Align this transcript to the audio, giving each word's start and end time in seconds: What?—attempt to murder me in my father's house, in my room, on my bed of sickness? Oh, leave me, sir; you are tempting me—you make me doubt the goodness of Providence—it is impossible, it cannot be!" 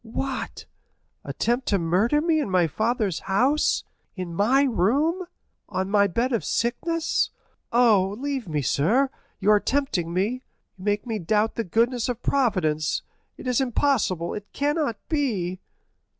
What?—attempt 0.03 1.67
to 1.67 1.77
murder 1.77 2.21
me 2.21 2.39
in 2.39 2.49
my 2.49 2.65
father's 2.65 3.19
house, 3.19 3.83
in 4.15 4.33
my 4.33 4.63
room, 4.63 5.27
on 5.69 5.91
my 5.91 6.07
bed 6.07 6.33
of 6.33 6.43
sickness? 6.43 7.29
Oh, 7.71 8.15
leave 8.19 8.47
me, 8.49 8.63
sir; 8.63 9.11
you 9.39 9.51
are 9.51 9.59
tempting 9.59 10.11
me—you 10.11 10.41
make 10.83 11.05
me 11.05 11.19
doubt 11.19 11.53
the 11.53 11.63
goodness 11.63 12.09
of 12.09 12.23
Providence—it 12.23 13.45
is 13.45 13.61
impossible, 13.61 14.33
it 14.33 14.51
cannot 14.53 14.95
be!" 15.07 15.59